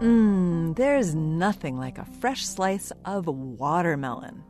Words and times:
Mmm, 0.00 0.74
there's 0.76 1.14
nothing 1.14 1.76
like 1.76 1.98
a 1.98 2.06
fresh 2.06 2.46
slice 2.46 2.90
of 3.04 3.26
watermelon. 3.26 4.42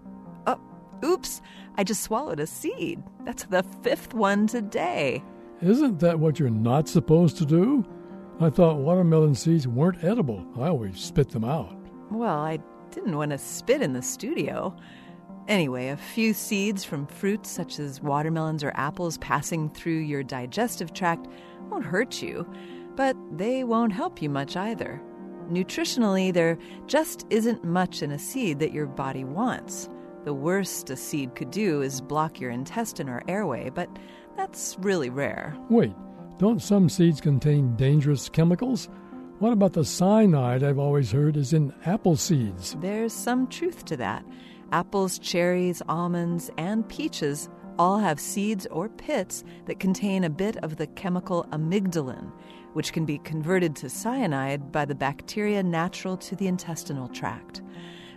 Oh, 0.47 0.61
oops, 1.05 1.43
I 1.77 1.83
just 1.83 2.05
swallowed 2.05 2.39
a 2.39 2.47
seed. 2.47 3.03
That's 3.25 3.45
the 3.45 3.65
fifth 3.83 4.15
one 4.15 4.47
today. 4.47 5.25
Isn't 5.61 5.99
that 6.01 6.21
what 6.21 6.39
you're 6.39 6.51
not 6.51 6.89
supposed 6.89 7.37
to 7.39 7.45
do? 7.45 7.85
I 8.39 8.49
thought 8.49 8.77
watermelon 8.77 9.35
seeds 9.35 9.67
weren't 9.67 10.05
edible. 10.05 10.47
I 10.57 10.69
always 10.69 11.01
spit 11.01 11.31
them 11.31 11.45
out. 11.45 11.77
Well, 12.13 12.39
I 12.39 12.61
didn't 12.93 13.17
want 13.17 13.33
to 13.33 13.39
spit 13.39 13.83
in 13.83 13.93
the 13.93 14.03
studio. 14.03 14.77
Anyway, 15.49 15.89
a 15.89 15.97
few 15.97 16.33
seeds 16.33 16.85
from 16.85 17.09
fruits 17.09 17.51
such 17.51 17.81
as 17.81 18.01
watermelons 18.01 18.63
or 18.63 18.73
apples 18.77 19.19
passing 19.19 19.69
through 19.69 19.99
your 19.99 20.23
digestive 20.23 20.93
tract 20.93 21.27
won't 21.71 21.85
hurt 21.85 22.23
you, 22.23 22.49
but 22.95 23.17
they 23.33 23.65
won't 23.65 23.93
help 23.93 24.23
you 24.23 24.31
much 24.31 24.57
either. 24.57 25.03
Nutritionally, 25.51 26.33
there 26.33 26.57
just 26.87 27.27
isn't 27.29 27.65
much 27.65 28.03
in 28.03 28.13
a 28.13 28.19
seed 28.19 28.61
that 28.61 28.73
your 28.73 28.87
body 28.87 29.25
wants. 29.25 29.89
The 30.25 30.35
worst 30.35 30.91
a 30.91 30.97
seed 30.97 31.35
could 31.35 31.51
do 31.51 31.83
is 31.83 32.01
block 32.01 32.41
your 32.41 32.51
intestine 32.51 33.09
or 33.09 33.23
airway, 33.27 33.71
but 33.71 33.89
that's 34.37 34.77
really 34.81 35.11
rare. 35.11 35.57
Wait, 35.69 35.93
don't 36.39 36.63
some 36.63 36.89
seeds 36.89 37.21
contain 37.21 37.75
dangerous 37.77 38.29
chemicals? 38.29 38.89
What 39.41 39.53
about 39.53 39.73
the 39.73 39.85
cyanide 39.85 40.63
I've 40.63 40.79
always 40.79 41.11
heard 41.11 41.37
is 41.37 41.53
in 41.53 41.75
apple 41.85 42.17
seeds? 42.17 42.77
There's 42.81 43.13
some 43.13 43.49
truth 43.49 43.85
to 43.87 43.97
that. 43.97 44.25
Apples, 44.71 45.19
cherries, 45.19 45.83
almonds, 45.89 46.51
and 46.59 46.89
peaches 46.89 47.49
all 47.81 47.99
have 47.99 48.21
seeds 48.21 48.67
or 48.67 48.91
pits 48.91 49.43
that 49.65 49.81
contain 49.81 50.25
a 50.25 50.29
bit 50.29 50.59
of 50.59 50.77
the 50.77 50.87
chemical 50.89 51.47
amygdalin 51.51 52.31
which 52.75 52.93
can 52.93 53.07
be 53.07 53.17
converted 53.21 53.75
to 53.75 53.89
cyanide 53.89 54.71
by 54.71 54.85
the 54.85 54.95
bacteria 54.95 55.63
natural 55.63 56.15
to 56.15 56.37
the 56.37 56.47
intestinal 56.47 57.09
tract. 57.09 57.63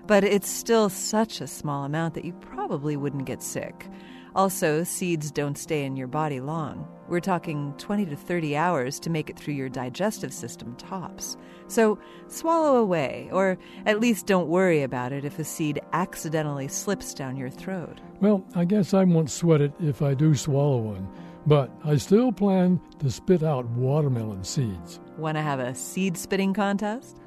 But 0.06 0.26
it's 0.26 0.50
still 0.50 0.90
such 0.90 1.40
a 1.40 1.48
small 1.48 1.86
amount 1.86 2.14
that 2.16 2.26
you 2.26 2.34
probably 2.34 2.98
wouldn't 2.98 3.24
get 3.24 3.42
sick. 3.42 3.88
Also, 4.36 4.84
seeds 4.84 5.32
don't 5.32 5.58
stay 5.58 5.86
in 5.86 5.96
your 5.96 6.08
body 6.08 6.40
long. 6.40 6.88
We're 7.08 7.20
talking 7.20 7.74
20 7.78 8.06
to 8.08 8.16
30 8.16 8.56
hours 8.56 9.00
to 9.02 9.10
make 9.10 9.30
it 9.30 9.38
through 9.38 9.54
your 9.54 9.70
digestive 9.70 10.34
system 10.34 10.76
tops. 10.76 11.38
So 11.68 12.00
swallow 12.28 12.78
away, 12.78 13.30
or 13.32 13.58
at 13.86 14.00
least 14.00 14.26
don't 14.26 14.48
worry 14.48 14.82
about 14.82 15.12
it 15.12 15.26
if 15.26 15.38
a 15.38 15.44
seed 15.44 15.80
accidentally 15.92 16.68
slips 16.68 17.14
down 17.14 17.38
your 17.38 17.50
throat. 17.50 18.00
Well, 18.22 18.44
I 18.56 18.66
guess 18.66 18.94
I 18.94 19.04
won't 19.04 19.30
sweat 19.30 19.62
it 19.62 19.74
if 19.80 20.02
I 20.02 20.14
do 20.14 20.34
swallow 20.34 20.78
one. 20.78 21.08
But 21.46 21.70
I 21.84 21.98
still 21.98 22.32
plan 22.32 22.80
to 23.00 23.12
spit 23.12 23.44
out 23.44 23.66
watermelon 23.72 24.44
seeds. 24.44 25.00
Want 25.18 25.38
to 25.38 25.42
have 25.42 25.60
a 25.60 25.76
seed 25.76 26.18
spitting 26.18 26.54
contest? 26.54 27.20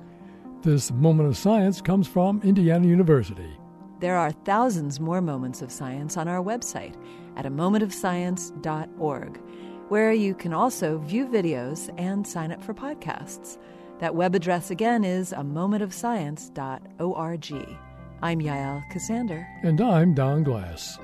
This 0.62 0.90
moment 0.90 1.28
of 1.28 1.36
science 1.36 1.80
comes 1.80 2.08
from 2.08 2.40
Indiana 2.42 2.88
University. 2.88 3.56
There 3.98 4.16
are 4.16 4.30
thousands 4.30 5.00
more 5.00 5.22
moments 5.22 5.62
of 5.62 5.72
science 5.72 6.16
on 6.16 6.28
our 6.28 6.42
website 6.42 6.94
at 7.36 7.46
a 7.46 7.50
momentofscience.org, 7.50 9.40
where 9.88 10.12
you 10.12 10.34
can 10.34 10.52
also 10.52 10.98
view 10.98 11.26
videos 11.26 11.92
and 11.98 12.26
sign 12.26 12.50
up 12.52 12.62
for 12.62 12.74
podcasts. 12.74 13.56
That 14.00 14.14
web 14.14 14.34
address 14.34 14.70
again 14.70 15.02
is 15.04 15.32
a 15.32 15.36
momentofscience.org. 15.36 17.78
I'm 18.22 18.40
Yael 18.40 18.82
Ksander. 18.92 19.46
And 19.62 19.78
I'm 19.80 20.14
Don 20.14 20.42
Glass. 20.42 20.98